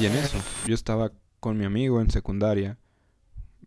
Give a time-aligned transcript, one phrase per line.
[0.00, 2.78] Y en eso, yo estaba con mi amigo en secundaria.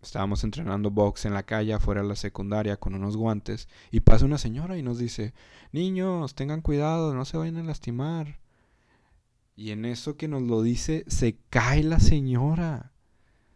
[0.01, 3.67] Estábamos entrenando box en la calle afuera de la secundaria con unos guantes.
[3.91, 5.33] Y pasa una señora y nos dice,
[5.71, 8.39] niños, tengan cuidado, no se vayan a lastimar.
[9.55, 12.91] Y en eso que nos lo dice, se cae la señora.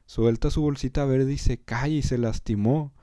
[0.05, 2.93] Suelta su bolsita verde y se cae y se lastimó.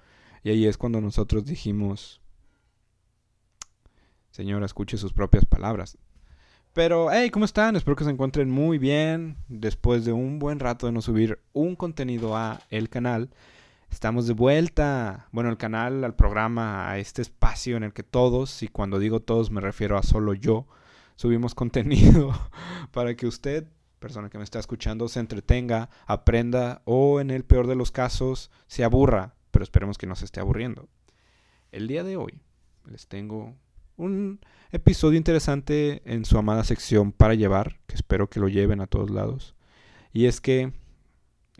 [0.42, 2.20] Y ahí es cuando nosotros dijimos,
[4.30, 5.98] señora, escuche sus propias palabras.
[6.76, 7.74] Pero, hey, ¿cómo están?
[7.74, 9.38] Espero que se encuentren muy bien.
[9.48, 13.30] Después de un buen rato de no subir un contenido a el canal,
[13.90, 15.26] estamos de vuelta.
[15.32, 19.20] Bueno, el canal, al programa, a este espacio en el que todos, y cuando digo
[19.20, 20.66] todos me refiero a solo yo,
[21.14, 22.38] subimos contenido
[22.90, 23.66] para que usted,
[23.98, 28.50] persona que me está escuchando, se entretenga, aprenda o en el peor de los casos
[28.66, 30.90] se aburra, pero esperemos que no se esté aburriendo.
[31.72, 32.38] El día de hoy
[32.84, 33.54] les tengo
[33.96, 38.86] un episodio interesante en su amada sección para llevar, que espero que lo lleven a
[38.86, 39.54] todos lados.
[40.12, 40.72] Y es que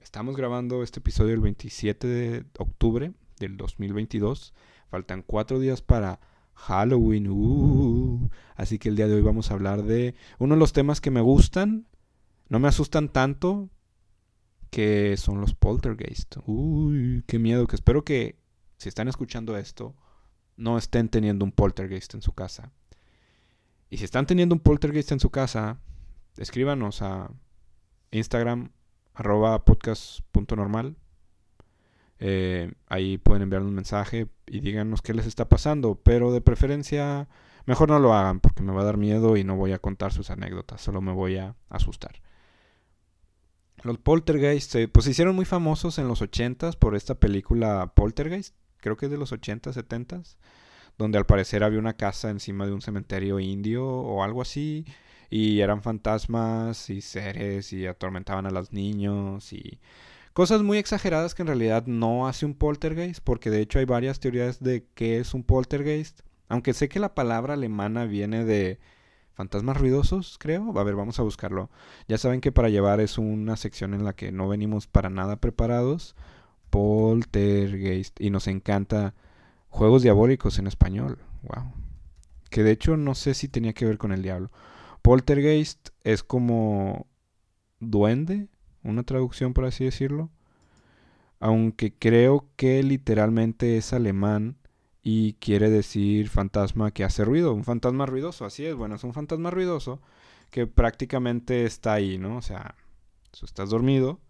[0.02, 4.54] estamos grabando este episodio el 27 de octubre del 2022.
[4.88, 6.20] Faltan cuatro días para
[6.54, 7.28] Halloween.
[7.28, 8.30] Uh.
[8.54, 11.10] así que el día de hoy vamos a hablar de uno de los temas que
[11.10, 11.86] me gustan,
[12.48, 13.68] no me asustan tanto,
[14.70, 16.36] que son los poltergeist.
[16.46, 18.38] Uy, qué miedo, que espero que
[18.78, 19.94] si están escuchando esto,
[20.56, 22.72] no estén teniendo un poltergeist en su casa.
[23.90, 25.78] Y si están teniendo un poltergeist en su casa,
[26.36, 27.30] escríbanos a
[28.10, 28.70] Instagram
[29.14, 30.96] arroba podcast.normal.
[32.18, 36.00] Eh, ahí pueden enviar un mensaje y díganos qué les está pasando.
[36.02, 37.28] Pero de preferencia,
[37.66, 40.12] mejor no lo hagan porque me va a dar miedo y no voy a contar
[40.12, 42.22] sus anécdotas, solo me voy a asustar.
[43.82, 48.56] Los poltergeist se pues, hicieron muy famosos en los 80s por esta película Poltergeist
[48.86, 50.22] creo que es de los 80, 70,
[50.96, 54.84] donde al parecer había una casa encima de un cementerio indio o algo así,
[55.28, 59.80] y eran fantasmas y seres y atormentaban a los niños y
[60.34, 64.20] cosas muy exageradas que en realidad no hace un poltergeist, porque de hecho hay varias
[64.20, 68.78] teorías de qué es un poltergeist, aunque sé que la palabra alemana viene de
[69.34, 70.78] fantasmas ruidosos, creo.
[70.78, 71.70] A ver, vamos a buscarlo.
[72.06, 75.40] Ya saben que para llevar es una sección en la que no venimos para nada
[75.40, 76.14] preparados.
[76.70, 78.20] Poltergeist.
[78.20, 79.14] Y nos encanta
[79.68, 81.18] juegos diabólicos en español.
[81.42, 81.72] Wow.
[82.50, 84.50] Que de hecho no sé si tenía que ver con el diablo.
[85.02, 87.06] Poltergeist es como
[87.80, 88.48] duende,
[88.82, 90.30] una traducción por así decirlo.
[91.38, 94.56] Aunque creo que literalmente es alemán
[95.02, 97.52] y quiere decir fantasma que hace ruido.
[97.52, 98.74] Un fantasma ruidoso, así es.
[98.74, 100.00] Bueno, es un fantasma ruidoso
[100.50, 102.38] que prácticamente está ahí, ¿no?
[102.38, 102.74] O sea,
[103.44, 104.20] estás dormido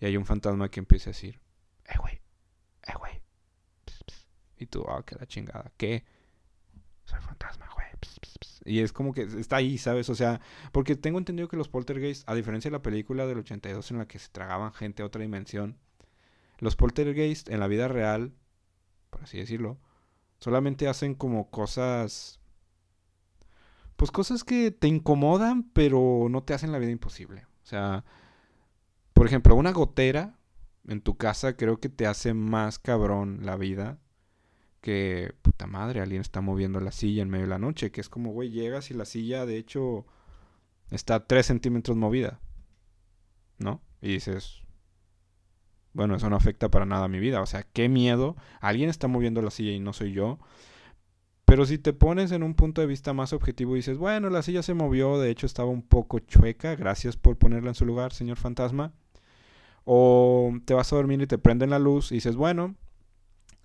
[0.00, 1.40] y hay un fantasma que empieza a decir,
[1.86, 2.20] eh, güey,
[2.82, 3.20] eh, güey.
[4.56, 6.04] Y tú, ah, qué la chingada, ¿qué?
[7.04, 7.86] Soy fantasma, güey.
[8.64, 10.08] Y es como que está ahí, ¿sabes?
[10.08, 10.40] O sea,
[10.72, 14.08] porque tengo entendido que los poltergeists, a diferencia de la película del 82 en la
[14.08, 15.78] que se tragaban gente a otra dimensión,
[16.58, 18.32] los poltergeists en la vida real,
[19.10, 19.78] por así decirlo,
[20.38, 22.40] solamente hacen como cosas...
[23.96, 27.46] Pues cosas que te incomodan, pero no te hacen la vida imposible.
[27.62, 28.04] O sea,
[29.12, 30.36] por ejemplo, una gotera
[30.88, 33.98] en tu casa creo que te hace más cabrón la vida
[34.80, 38.10] que, puta madre, alguien está moviendo la silla en medio de la noche, que es
[38.10, 40.04] como, güey, llegas y la silla de hecho
[40.90, 42.40] está 3 centímetros movida,
[43.58, 43.80] ¿no?
[44.02, 44.62] Y dices,
[45.94, 49.08] bueno, eso no afecta para nada a mi vida, o sea, qué miedo, alguien está
[49.08, 50.38] moviendo la silla y no soy yo.
[51.46, 54.42] Pero si te pones en un punto de vista más objetivo y dices, bueno, la
[54.42, 58.12] silla se movió, de hecho estaba un poco chueca, gracias por ponerla en su lugar,
[58.12, 58.92] señor fantasma
[59.84, 62.74] o te vas a dormir y te prenden la luz y dices, bueno,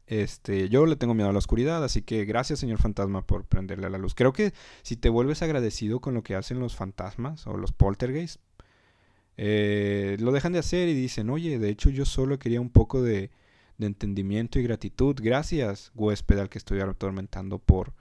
[0.08, 3.90] este, yo le tengo miedo a la oscuridad, así que gracias, señor fantasma, por prenderle
[3.90, 4.16] la luz.
[4.16, 8.40] Creo que si te vuelves agradecido con lo que hacen los fantasmas o los poltergeists,
[9.38, 13.02] eh, lo dejan de hacer y dicen, oye, de hecho yo solo quería un poco
[13.02, 13.32] de,
[13.78, 15.16] de entendimiento y gratitud.
[15.22, 17.94] Gracias, huésped al que estoy atormentando por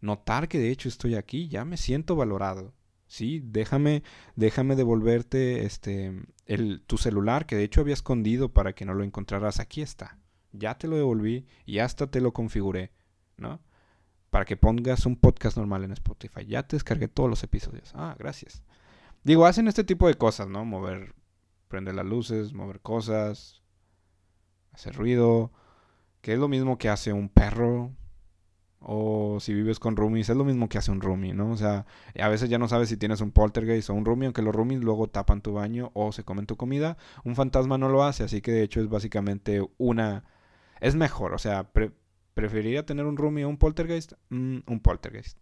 [0.00, 2.74] notar que de hecho estoy aquí, ya me siento valorado.
[3.14, 4.02] Sí, déjame,
[4.34, 9.04] déjame devolverte este, el, tu celular que de hecho había escondido para que no lo
[9.04, 9.60] encontraras.
[9.60, 10.18] Aquí está.
[10.50, 12.90] Ya te lo devolví y hasta te lo configuré,
[13.36, 13.60] ¿no?
[14.30, 16.44] Para que pongas un podcast normal en Spotify.
[16.44, 17.92] Ya te descargué todos los episodios.
[17.94, 18.64] Ah, gracias.
[19.22, 20.64] Digo, hacen este tipo de cosas, ¿no?
[20.64, 21.14] Mover,
[21.68, 23.62] prender las luces, mover cosas,
[24.72, 25.52] hacer ruido,
[26.20, 27.92] que es lo mismo que hace un perro,
[28.86, 31.50] o si vives con roomies, es lo mismo que hace un roomie, ¿no?
[31.50, 31.86] O sea,
[32.18, 34.80] a veces ya no sabes si tienes un poltergeist o un roomie, aunque los roomies
[34.80, 36.96] luego tapan tu baño o se comen tu comida.
[37.24, 40.24] Un fantasma no lo hace, así que de hecho es básicamente una...
[40.80, 41.70] Es mejor, o sea,
[42.34, 45.38] preferiría tener un roomie o un poltergeist, mm, un poltergeist.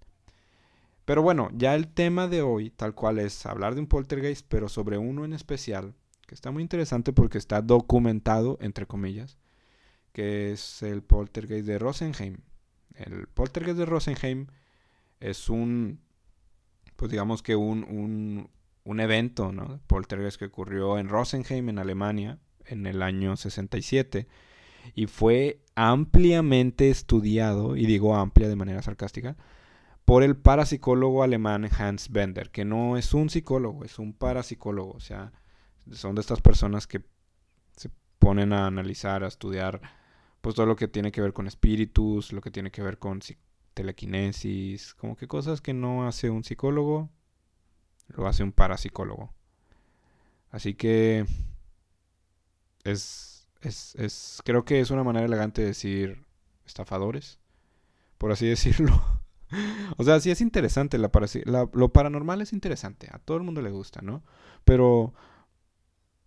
[1.05, 4.69] Pero bueno, ya el tema de hoy, tal cual es hablar de un poltergeist, pero
[4.69, 5.95] sobre uno en especial,
[6.27, 9.37] que está muy interesante porque está documentado, entre comillas,
[10.13, 12.37] que es el poltergeist de Rosenheim.
[12.95, 14.47] El poltergeist de Rosenheim
[15.21, 16.01] es un,
[16.97, 18.49] pues digamos que un,
[18.85, 19.81] un, evento, ¿no?
[19.87, 24.27] Poltergeist que ocurrió en Rosenheim, en Alemania, en el año 67
[24.95, 29.37] y fue ampliamente estudiado, y digo amplia de manera sarcástica,
[30.05, 35.01] por el parapsicólogo alemán Hans Bender, que no es un psicólogo, es un parapsicólogo, o
[35.01, 35.33] sea,
[35.93, 37.03] son de estas personas que
[37.77, 39.81] se ponen a analizar, a estudiar
[40.43, 43.21] pues todo lo que tiene que ver con espíritus, lo que tiene que ver con
[43.75, 47.09] telequinesis, como que cosas que no hace un psicólogo,
[48.09, 49.33] lo hace un parapsicólogo.
[50.51, 51.25] Así que
[52.85, 56.25] es, es, es, creo que es una manera elegante de decir
[56.67, 57.39] estafadores,
[58.19, 59.01] por así decirlo.
[59.97, 61.11] o sea, sí es interesante, la,
[61.73, 64.25] lo paranormal es interesante, a todo el mundo le gusta, ¿no?
[64.65, 65.15] Pero,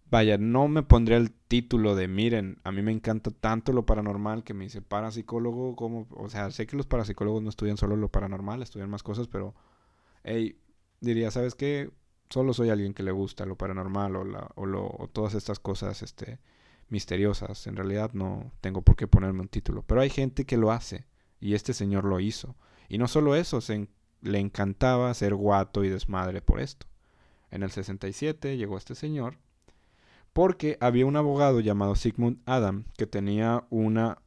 [0.10, 4.44] vaya, no me pondría el título de, miren, a mí me encanta tanto lo paranormal
[4.44, 8.10] que me dice parapsicólogo, como, o sea, sé que los parapsicólogos no estudian solo lo
[8.10, 9.56] paranormal, estudian más cosas, pero,
[10.24, 10.60] hey,
[11.02, 11.92] diría, ¿sabes qué?
[12.30, 15.60] Solo soy alguien que le gusta lo paranormal o, la, o, lo, o todas estas
[15.60, 16.40] cosas, este,
[16.90, 17.68] misteriosas.
[17.68, 21.06] En realidad no tengo por qué ponerme un título, pero hay gente que lo hace
[21.40, 22.56] y este señor lo hizo.
[22.90, 23.88] Y no solo eso, se
[24.22, 26.88] le encantaba ser guato y desmadre por esto.
[27.52, 29.38] En el 67 llegó este señor
[30.36, 34.18] porque había un abogado llamado Sigmund Adam que tenía una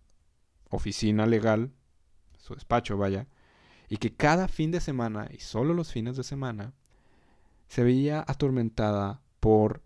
[0.70, 1.70] oficina legal,
[2.38, 3.26] su despacho vaya,
[3.90, 6.72] y que cada fin de semana, y solo los fines de semana,
[7.66, 9.82] se veía atormentada por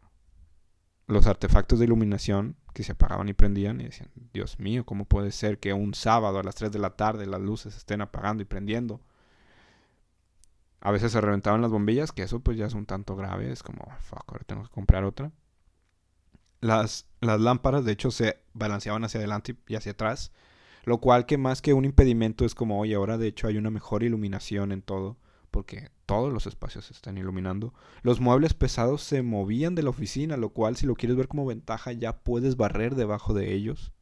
[1.09, 5.33] los artefactos de iluminación que se apagaban y prendían y decían, Dios mío, ¿cómo puede
[5.33, 8.47] ser que un sábado a las 3 de la tarde las luces estén apagando y
[8.47, 9.01] prendiendo?
[10.83, 13.65] A veces se reventaban las bombillas, que eso pues ya es un tanto grave, es
[13.65, 15.33] como, fuck, ahora tengo que comprar otra.
[16.63, 20.33] Las, las lámparas de hecho se balanceaban hacia adelante y hacia atrás,
[20.85, 23.69] lo cual que más que un impedimento es como, oye, ahora de hecho hay una
[23.71, 25.19] mejor iluminación en todo
[25.53, 27.73] porque todos los espacios se están iluminando.
[28.03, 31.47] Los muebles pesados se movían de la oficina, lo cual si lo quieres ver como
[31.47, 33.93] ventaja ya puedes barrer debajo de ellos.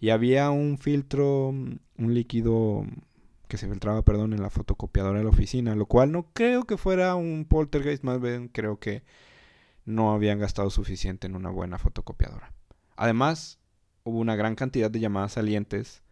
[0.00, 2.84] Y había un filtro, un líquido
[3.46, 6.78] que se filtraba, perdón, en la fotocopiadora de la oficina, lo cual no creo que
[6.78, 9.04] fuera un poltergeist, más bien creo que
[9.84, 12.52] no habían gastado suficiente en una buena fotocopiadora.
[12.96, 13.58] Además,
[14.04, 16.02] hubo una gran cantidad de llamadas salientes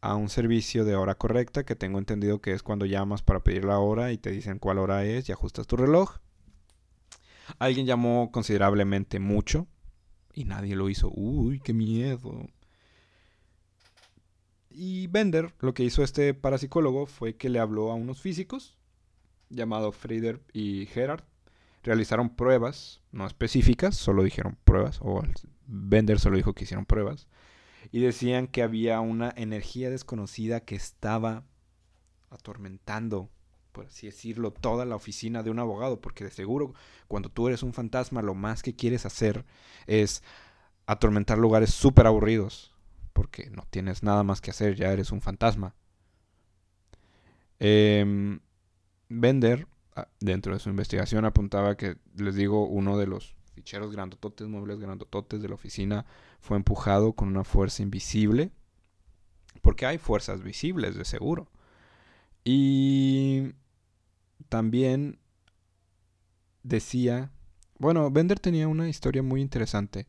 [0.00, 3.64] a un servicio de hora correcta, que tengo entendido que es cuando llamas para pedir
[3.64, 6.18] la hora y te dicen cuál hora es y ajustas tu reloj.
[7.58, 9.66] Alguien llamó considerablemente mucho
[10.34, 11.10] y nadie lo hizo.
[11.12, 12.46] Uy, qué miedo.
[14.70, 18.76] Y Bender, lo que hizo este parapsicólogo fue que le habló a unos físicos,
[19.48, 21.24] llamados Frieder y Gerard.
[21.88, 25.22] Realizaron pruebas, no específicas, solo dijeron pruebas, o
[25.66, 27.26] Bender solo dijo que hicieron pruebas
[27.90, 31.44] y decían que había una energía desconocida que estaba
[32.28, 33.30] atormentando,
[33.72, 36.74] por así decirlo, toda la oficina de un abogado, porque de seguro
[37.06, 39.46] cuando tú eres un fantasma lo más que quieres hacer
[39.86, 40.22] es
[40.84, 42.74] atormentar lugares súper aburridos,
[43.14, 45.74] porque no tienes nada más que hacer, ya eres un fantasma.
[47.60, 48.38] Eh,
[49.08, 49.77] Bender, ah,
[50.20, 55.42] dentro de su investigación, apuntaba que, les digo, uno de los ficheros grandototes, muebles grandototes
[55.42, 56.06] de la oficina
[56.40, 58.52] fue empujado con una fuerza invisible.
[59.62, 61.50] Porque hay fuerzas visibles, de seguro.
[62.44, 63.54] Y
[64.48, 65.18] también
[66.62, 67.30] decía,
[67.78, 70.06] bueno, Bender tenía una historia muy interesante,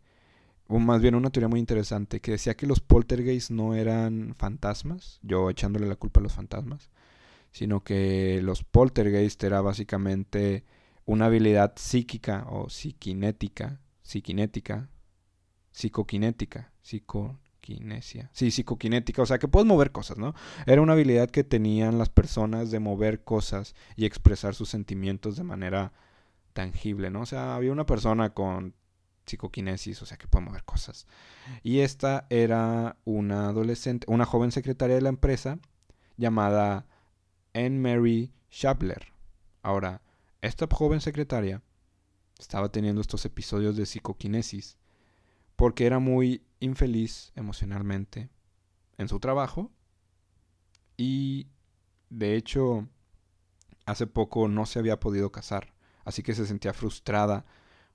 [0.68, 5.20] o más bien una teoría muy interesante, que decía que los poltergeists no eran fantasmas,
[5.24, 6.90] yo echándole la culpa a los fantasmas,
[7.52, 10.66] sino que los poltergeists era básicamente
[11.06, 14.90] una habilidad psíquica o psiquinética, psiquinética,
[15.72, 18.30] psicoquinética, psicoquinesia.
[18.34, 20.36] Sí, psicoquinética, o sea que puedes mover cosas, ¿no?
[20.66, 25.44] Era una habilidad que tenían las personas de mover cosas y expresar sus sentimientos de
[25.44, 25.94] manera
[26.54, 27.22] tangible, ¿no?
[27.22, 28.76] O sea, había una persona con
[29.26, 31.08] psicoquinesis, o sea que puede mover cosas.
[31.64, 35.60] Y esta era una adolescente, una joven secretaria de la empresa
[36.18, 36.86] llamada
[37.60, 39.12] Anne Mary Shabler.
[39.62, 40.02] Ahora,
[40.42, 41.62] esta joven secretaria
[42.40, 44.78] estaba teniendo estos episodios de psicoquinesis
[45.58, 48.30] porque era muy infeliz emocionalmente
[48.98, 49.72] en su trabajo
[50.96, 51.48] y
[52.10, 52.88] de hecho
[53.86, 55.74] hace poco no se había podido casar,
[56.06, 57.46] así que se sentía frustrada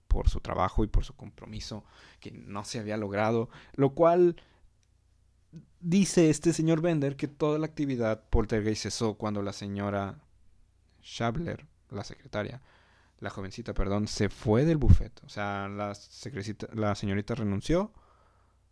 [0.08, 1.84] por su trabajo y por su compromiso
[2.20, 4.36] que no se había logrado, lo cual
[5.80, 10.18] dice este señor Bender que toda la actividad poltergeist cesó cuando la señora
[11.02, 12.62] Schabler, la secretaria,
[13.20, 15.22] la jovencita, perdón, se fue del buffet.
[15.24, 15.94] O sea, la,
[16.72, 17.92] la señorita renunció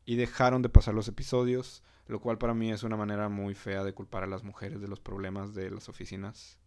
[0.04, 3.84] y dejaron de pasar los episodios, lo cual para mí es una manera muy fea
[3.84, 6.58] de culpar a las mujeres de los problemas de las oficinas.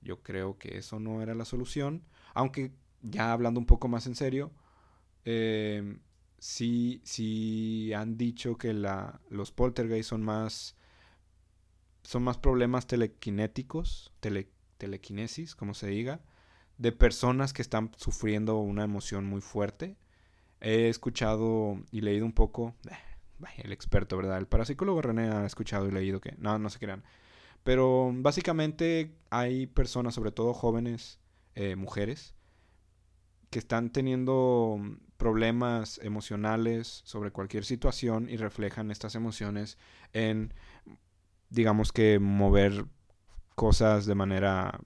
[0.00, 2.04] Yo creo que eso no era la solución,
[2.34, 4.52] aunque ya hablando un poco más en serio,
[5.24, 5.98] eh,
[6.38, 10.76] sí, sí han dicho que la, los poltergeist son más,
[12.02, 16.20] son más problemas telequinéticos, tele, telequinesis, como se diga,
[16.78, 19.96] de personas que están sufriendo una emoción muy fuerte.
[20.60, 22.74] He escuchado y leído un poco,
[23.58, 24.38] el experto, ¿verdad?
[24.38, 27.04] El parapsicólogo René ha escuchado y leído que, no, no se crean.
[27.64, 31.18] Pero básicamente hay personas, sobre todo jóvenes,
[31.56, 32.35] eh, mujeres,
[33.56, 34.78] que están teniendo
[35.16, 39.78] problemas emocionales sobre cualquier situación y reflejan estas emociones
[40.12, 40.52] en,
[41.48, 42.84] digamos que, mover
[43.54, 44.78] cosas de manera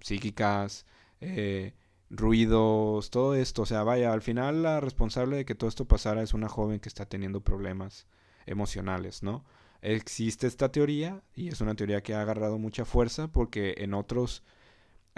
[0.00, 0.84] psíquicas,
[1.20, 1.74] eh,
[2.10, 3.62] ruidos, todo esto.
[3.62, 6.80] O sea, vaya, al final la responsable de que todo esto pasara es una joven
[6.80, 8.08] que está teniendo problemas
[8.46, 9.44] emocionales, ¿no?
[9.80, 14.42] Existe esta teoría y es una teoría que ha agarrado mucha fuerza porque en otros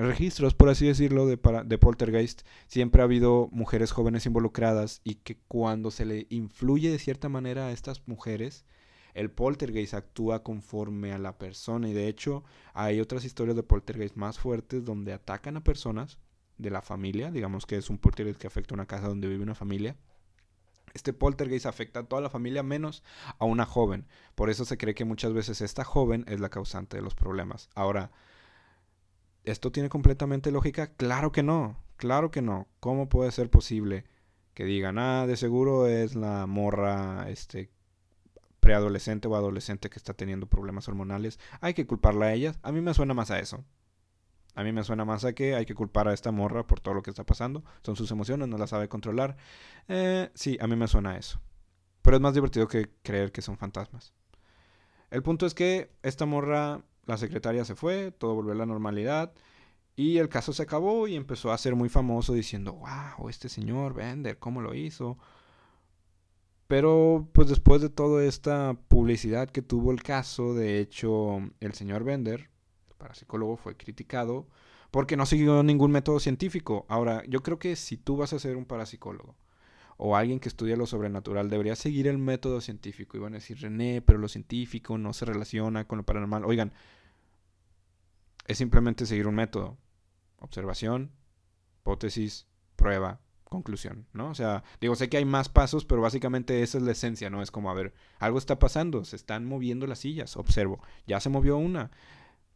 [0.07, 5.39] registros, por así decirlo, de, de poltergeist, siempre ha habido mujeres jóvenes involucradas y que
[5.49, 8.65] cuando se le influye de cierta manera a estas mujeres,
[9.15, 14.17] el poltergeist actúa conforme a la persona y de hecho hay otras historias de poltergeist
[14.17, 16.19] más fuertes donde atacan a personas
[16.59, 19.43] de la familia, digamos que es un poltergeist que afecta a una casa donde vive
[19.43, 19.97] una familia.
[20.93, 23.03] Este poltergeist afecta a toda la familia menos
[23.39, 24.07] a una joven.
[24.35, 27.69] Por eso se cree que muchas veces esta joven es la causante de los problemas.
[27.75, 28.11] Ahora,
[29.45, 30.89] ¿Esto tiene completamente lógica?
[30.95, 32.69] Claro que no, claro que no.
[32.81, 34.05] ¿Cómo puede ser posible
[34.55, 37.71] que digan, ah, de seguro es la morra este,
[38.61, 41.39] preadolescente o adolescente que está teniendo problemas hormonales?
[41.61, 42.59] Hay que culparla a ellas.
[42.63, 43.65] A mí me suena más a eso.
[44.55, 46.95] A mí me suena más a que hay que culpar a esta morra por todo
[46.95, 47.65] lo que está pasando.
[47.83, 49.37] Son sus emociones, no las sabe controlar.
[49.89, 51.41] Eh, sí, a mí me suena a eso.
[52.03, 54.13] Pero es más divertido que creer que son fantasmas.
[55.11, 59.33] El punto es que esta morra la secretaria se fue, todo volvió a la normalidad
[59.97, 63.95] y el caso se acabó y empezó a ser muy famoso diciendo, wow, este señor
[63.95, 65.19] Bender, ¿cómo lo hizo?
[66.67, 72.05] Pero pues después de toda esta publicidad que tuvo el caso, de hecho el señor
[72.05, 72.49] Bender,
[72.97, 74.47] parapsicólogo, fue criticado
[74.91, 76.87] porque no siguió ningún método científico.
[76.89, 79.37] Ahora, yo creo que si tú vas a ser un parapsicólogo,
[80.03, 83.19] o alguien que estudia lo sobrenatural debería seguir el método científico.
[83.19, 86.47] Y van a decir, René, pero lo científico no se relaciona con lo paranormal.
[86.47, 86.73] Oigan,
[88.47, 89.77] es simplemente seguir un método.
[90.39, 91.11] Observación,
[91.83, 94.31] hipótesis, prueba, conclusión, ¿no?
[94.31, 97.43] O sea, digo, sé que hay más pasos, pero básicamente esa es la esencia, ¿no?
[97.43, 101.29] Es como, a ver, algo está pasando, se están moviendo las sillas, observo, ya se
[101.29, 101.91] movió una,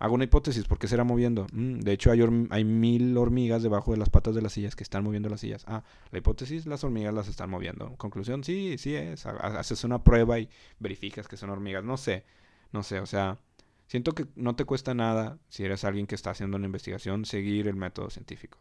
[0.05, 1.47] Hago una hipótesis, ¿por qué se irá moviendo?
[1.55, 2.21] Mm, de hecho, hay,
[2.51, 5.65] hay mil hormigas debajo de las patas de las sillas que están moviendo las sillas.
[5.67, 7.97] Ah, la hipótesis, las hormigas las están moviendo.
[7.97, 9.25] Conclusión, sí, sí es.
[9.25, 11.85] Haces una prueba y verificas que son hormigas.
[11.85, 12.27] No sé,
[12.71, 13.39] no sé, o sea,
[13.87, 17.67] siento que no te cuesta nada, si eres alguien que está haciendo una investigación, seguir
[17.67, 18.59] el método científico.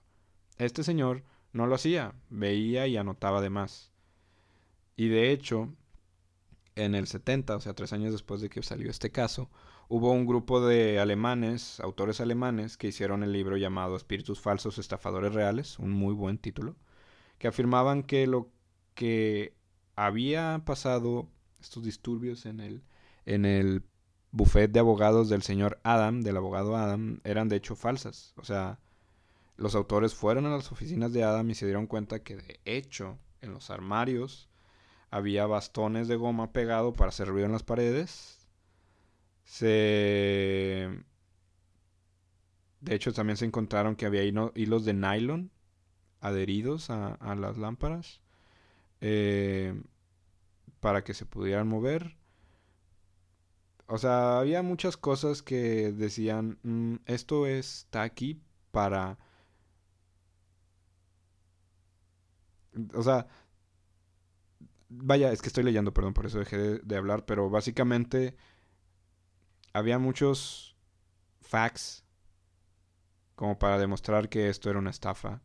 [0.57, 3.91] Este señor no lo hacía, veía y anotaba de más.
[4.95, 5.73] Y de hecho,
[6.75, 9.49] en el 70, o sea, tres años después de que salió este caso,
[9.93, 15.35] hubo un grupo de alemanes, autores alemanes, que hicieron el libro llamado Espíritus Falsos, Estafadores
[15.35, 16.75] Reales, un muy buen título,
[17.37, 18.49] que afirmaban que lo
[18.95, 19.53] que
[19.95, 21.29] había pasado,
[21.61, 22.83] estos disturbios en el,
[23.27, 23.83] en el
[24.31, 28.33] buffet de abogados del señor Adam, del abogado Adam, eran de hecho falsas.
[28.37, 28.79] O sea,
[29.57, 33.19] los autores fueron a las oficinas de Adam y se dieron cuenta que de hecho
[33.41, 34.49] en los armarios
[35.11, 38.42] había bastones de goma pegado para hacer ruido en las paredes
[39.43, 40.89] se...
[42.81, 45.51] De hecho, también se encontraron que había hilos de nylon
[46.19, 48.21] adheridos a, las lámparas
[49.01, 49.81] eh,
[50.79, 52.17] para que se pudieran mover.
[53.87, 59.17] O sea, había muchas cosas que decían, mm, esto está aquí para...
[62.95, 63.27] O sea,
[64.89, 68.35] vaya, es que estoy leyendo, perdón, por eso dejé de hablar, pero básicamente
[69.73, 70.77] había muchos
[71.41, 72.03] facts
[73.35, 75.41] como para demostrar que esto era una estafa.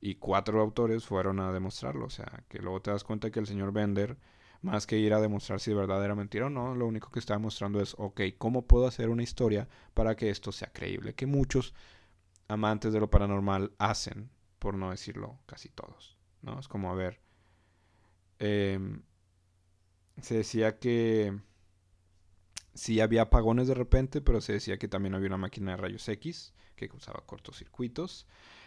[0.00, 2.06] Y cuatro autores fueron a demostrarlo.
[2.06, 4.18] O sea, que luego te das cuenta que el señor Bender,
[4.60, 7.20] más que ir a demostrar si de verdad era mentira o no, lo único que
[7.20, 11.14] está mostrando es, ok, ¿cómo puedo hacer una historia para que esto sea creíble?
[11.14, 11.72] Que muchos
[12.48, 16.18] amantes de lo paranormal hacen, por no decirlo casi todos.
[16.42, 16.58] ¿no?
[16.58, 17.20] Es como, a ver,
[18.40, 19.02] em,
[20.20, 21.38] se decía que
[22.74, 26.08] Sí había apagones de repente, pero se decía que también había una máquina de rayos
[26.08, 28.26] X que causaba cortocircuitos.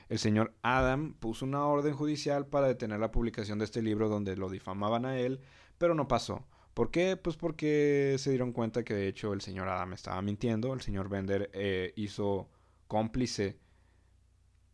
[0.09, 4.38] El señor Adam puso una orden judicial para detener la publicación de este libro donde
[4.38, 5.41] lo difamaban a él,
[5.77, 6.45] pero no pasó.
[6.75, 7.17] ¿Por qué?
[7.17, 10.74] Pues porque se dieron cuenta que de hecho el señor Adam estaba mintiendo.
[10.74, 12.50] El señor Bender eh, hizo
[12.88, 13.57] cómplice,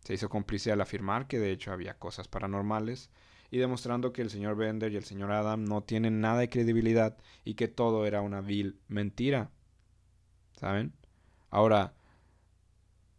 [0.04, 3.12] se hizo cómplice al afirmar que de hecho había cosas paranormales
[3.52, 7.18] y demostrando que el señor Bender y el señor Adam no tienen nada de credibilidad
[7.44, 9.52] y que todo era una vil mentira.
[10.54, 10.94] ¿Saben?
[11.50, 11.94] Ahora,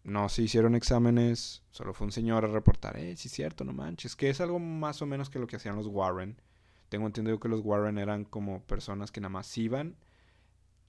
[0.05, 3.75] no se hicieron exámenes, solo fue un señor a reportar, eh, sí es cierto, no
[3.75, 6.41] manches, que es algo más o menos que lo que hacían los Warren.
[6.89, 9.97] Tengo entendido que los Warren eran como personas que nada más iban.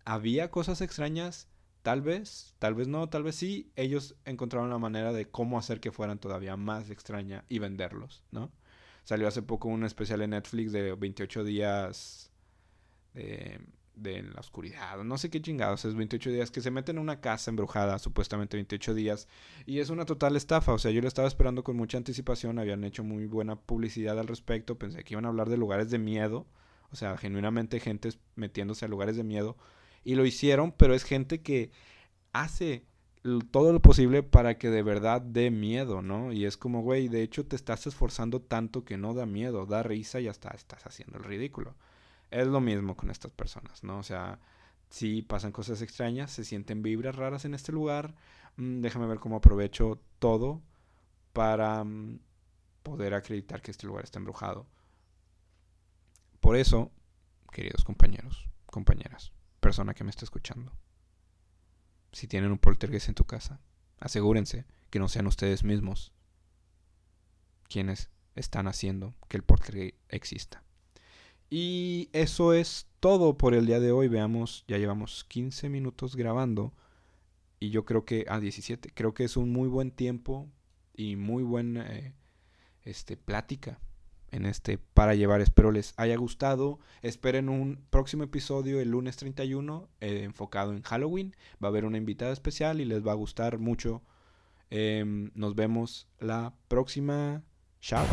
[0.06, 1.48] Había cosas extrañas,
[1.82, 3.72] tal vez, tal vez no, tal vez sí.
[3.76, 8.52] Ellos encontraron la manera de cómo hacer que fueran todavía más extraña y venderlos, ¿no?
[9.04, 12.32] Salió hace poco un especial en Netflix de 28 días
[13.14, 13.60] de,
[13.96, 15.04] de la oscuridad.
[15.04, 16.52] No sé qué chingados es 28 días.
[16.52, 19.28] Que se meten en una casa embrujada, supuestamente 28 días.
[19.66, 20.74] Y es una total estafa.
[20.74, 22.60] O sea, yo lo estaba esperando con mucha anticipación.
[22.60, 24.78] Habían hecho muy buena publicidad al respecto.
[24.78, 26.48] Pensé que iban a hablar de lugares de miedo.
[26.92, 29.58] O sea, genuinamente gente metiéndose a lugares de miedo.
[30.04, 31.72] Y lo hicieron, pero es gente que
[32.34, 32.86] hace
[33.52, 36.34] todo lo posible para que de verdad dé miedo, ¿no?
[36.34, 39.82] Y es como, güey, de hecho te estás esforzando tanto que no da miedo, da
[39.82, 41.76] risa y hasta estás haciendo el ridículo.
[42.32, 44.00] Es lo mismo con estas personas, ¿no?
[44.00, 44.40] O sea,
[44.90, 48.14] si pasan cosas extrañas, se sienten vibras raras en este lugar,
[48.58, 50.62] mm, déjame ver cómo aprovecho todo
[51.32, 52.20] para mm,
[52.84, 54.68] poder acreditar que este lugar está embrujado.
[56.42, 56.92] Por eso,
[57.52, 60.74] queridos compañeros, compañeras, persona que me está escuchando,
[62.14, 63.60] si tienen un poltergeist en tu casa,
[64.00, 66.14] asegúrense que no sean ustedes mismos
[67.68, 70.64] quienes están haciendo que el poltergeist exista.
[71.50, 74.08] Y eso es todo por el día de hoy.
[74.08, 76.74] Veamos, ya llevamos 15 minutos grabando.
[77.60, 80.50] Y yo creo que, a ah, 17, creo que es un muy buen tiempo
[80.96, 82.14] y muy buena eh,
[82.84, 83.80] este, plática
[84.34, 85.42] en este para llevar.
[85.42, 86.80] Espero les haya gustado.
[87.02, 91.36] Esperen un próximo episodio el lunes 31 eh, enfocado en Halloween.
[91.64, 94.02] Va a haber una invitada especial y les va a gustar mucho.
[94.70, 97.44] Em, nos vemos la próxima.
[97.80, 98.06] Chao.